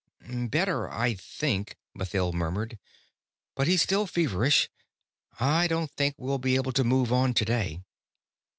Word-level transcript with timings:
"Better, 0.33 0.89
I 0.89 1.13
think," 1.13 1.77
Mathild 1.93 2.33
murmured. 2.33 2.79
"But 3.53 3.67
he's 3.67 3.83
still 3.83 4.07
feverish. 4.07 4.67
I 5.39 5.67
don't 5.67 5.91
think 5.91 6.15
we'll 6.17 6.39
be 6.39 6.55
able 6.55 6.71
to 6.71 6.83
move 6.83 7.13
on 7.13 7.35
today." 7.35 7.81